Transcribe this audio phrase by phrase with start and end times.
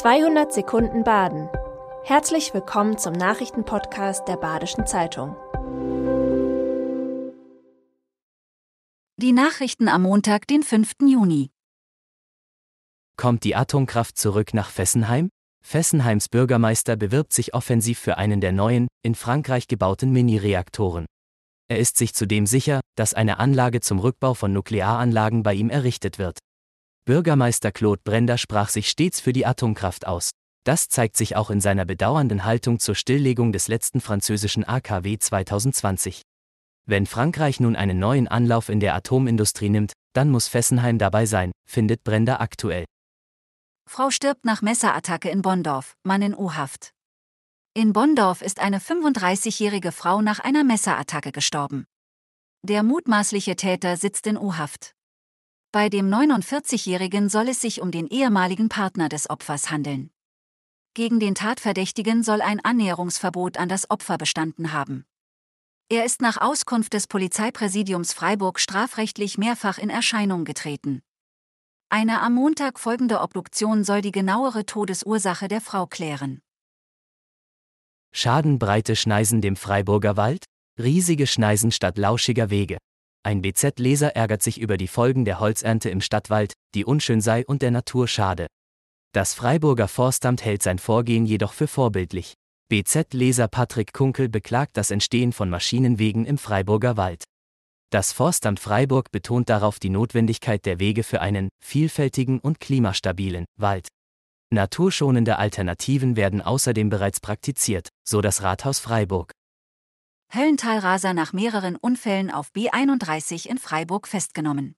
[0.00, 1.50] 200 Sekunden Baden.
[2.04, 5.36] Herzlich willkommen zum Nachrichtenpodcast der Badischen Zeitung.
[9.18, 10.92] Die Nachrichten am Montag, den 5.
[11.02, 11.50] Juni.
[13.18, 15.28] Kommt die Atomkraft zurück nach Fessenheim?
[15.62, 21.04] Fessenheims Bürgermeister bewirbt sich offensiv für einen der neuen, in Frankreich gebauten Mini-Reaktoren.
[21.68, 26.18] Er ist sich zudem sicher, dass eine Anlage zum Rückbau von Nuklearanlagen bei ihm errichtet
[26.18, 26.38] wird.
[27.10, 30.30] Bürgermeister Claude Brender sprach sich stets für die Atomkraft aus.
[30.62, 36.22] Das zeigt sich auch in seiner bedauernden Haltung zur Stilllegung des letzten französischen AKW 2020.
[36.86, 41.50] Wenn Frankreich nun einen neuen Anlauf in der Atomindustrie nimmt, dann muss Fessenheim dabei sein,
[41.68, 42.84] findet Brender aktuell.
[43.88, 46.92] Frau stirbt nach Messerattacke in Bonndorf, Mann in U-Haft.
[47.74, 51.86] In Bonndorf ist eine 35-jährige Frau nach einer Messerattacke gestorben.
[52.62, 54.94] Der mutmaßliche Täter sitzt in U-Haft.
[55.72, 60.10] Bei dem 49-Jährigen soll es sich um den ehemaligen Partner des Opfers handeln.
[60.94, 65.04] Gegen den Tatverdächtigen soll ein Annäherungsverbot an das Opfer bestanden haben.
[65.88, 71.02] Er ist nach Auskunft des Polizeipräsidiums Freiburg strafrechtlich mehrfach in Erscheinung getreten.
[71.88, 76.40] Eine am Montag folgende Obduktion soll die genauere Todesursache der Frau klären.
[78.12, 80.46] Schadenbreite Schneisen dem Freiburger Wald?
[80.78, 82.78] Riesige Schneisen statt lauschiger Wege.
[83.22, 87.60] Ein BZ-Leser ärgert sich über die Folgen der Holzernte im Stadtwald, die unschön sei und
[87.60, 88.46] der Natur schade.
[89.12, 92.34] Das Freiburger Forstamt hält sein Vorgehen jedoch für vorbildlich.
[92.70, 97.24] BZ-Leser Patrick Kunkel beklagt das Entstehen von Maschinenwegen im Freiburger Wald.
[97.90, 103.88] Das Forstamt Freiburg betont darauf die Notwendigkeit der Wege für einen vielfältigen und klimastabilen Wald.
[104.52, 109.32] Naturschonende Alternativen werden außerdem bereits praktiziert, so das Rathaus Freiburg.
[110.32, 114.76] Höllentalraser nach mehreren Unfällen auf B31 in Freiburg festgenommen.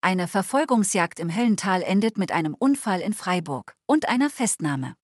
[0.00, 4.94] Eine Verfolgungsjagd im Höllental endet mit einem Unfall in Freiburg und einer Festnahme.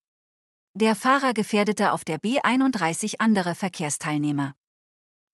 [0.73, 4.55] Der Fahrer gefährdete auf der B31 andere Verkehrsteilnehmer.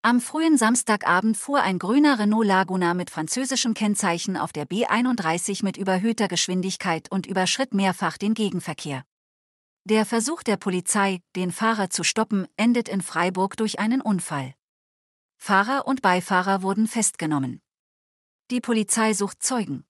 [0.02, 5.76] Am frühen Samstagabend fuhr ein grüner Renault Laguna mit französischem Kennzeichen auf der B31 mit
[5.76, 9.04] überhöhter Geschwindigkeit und überschritt mehrfach den Gegenverkehr.
[9.86, 14.54] Der Versuch der Polizei, den Fahrer zu stoppen, endet in Freiburg durch einen Unfall.
[15.36, 17.60] Fahrer und Beifahrer wurden festgenommen.
[18.50, 19.84] Die Polizei sucht Zeugen.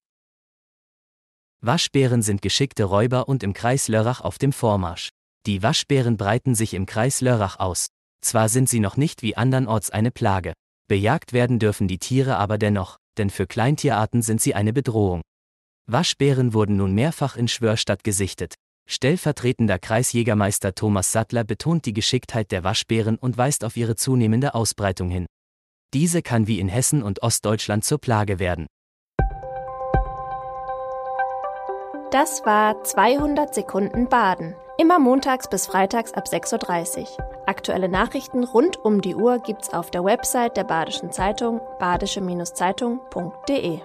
[1.61, 5.11] Waschbären sind geschickte Räuber und im Kreis Lörrach auf dem Vormarsch.
[5.47, 7.87] Die Waschbären breiten sich im Kreis Lörrach aus.
[8.21, 10.55] Zwar sind sie noch nicht wie andernorts eine Plage.
[10.89, 15.23] Bejagt werden dürfen die Tiere aber dennoch, denn für Kleintierarten sind sie eine Bedrohung.
[15.87, 18.57] Waschbären wurden nun mehrfach in Schwörstadt gesichtet,
[18.87, 25.11] Stellvertretender Kreisjägermeister Thomas Sattler betont die Geschicktheit der Waschbären und weist auf ihre zunehmende Ausbreitung
[25.11, 25.27] hin.
[25.95, 28.67] Diese kann wie in Hessen und Ostdeutschland zur Plage werden.
[32.11, 34.55] Das war 200 Sekunden Baden.
[34.79, 37.07] Immer montags bis freitags ab 6.30 Uhr.
[37.47, 43.81] Aktuelle Nachrichten rund um die Uhr gibt's auf der Website der Badischen Zeitung badische-zeitung.de.